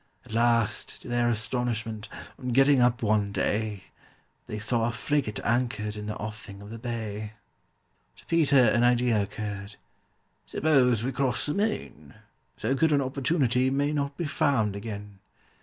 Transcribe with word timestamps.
At 0.25 0.33
last, 0.33 0.99
to 1.03 1.07
their 1.07 1.29
astonishment, 1.29 2.09
on 2.39 2.47
getting 2.49 2.81
up 2.81 3.03
one 3.03 3.31
day, 3.31 3.83
They 4.47 4.57
saw 4.57 4.89
a 4.89 4.91
frigate 4.91 5.39
anchored 5.45 5.95
in 5.95 6.07
the 6.07 6.17
offing 6.17 6.59
of 6.59 6.71
the 6.71 6.79
bay. 6.79 7.33
To 8.15 8.25
PETER 8.25 8.57
an 8.69 8.83
idea 8.83 9.21
occurred. 9.21 9.75
"Suppose 10.47 11.03
we 11.03 11.11
cross 11.11 11.45
the 11.45 11.53
main? 11.53 12.15
So 12.57 12.73
good 12.73 12.91
an 12.91 12.99
opportunity 13.03 13.69
may 13.69 13.93
not 13.93 14.17
be 14.17 14.25
found 14.25 14.75
again." 14.75 15.19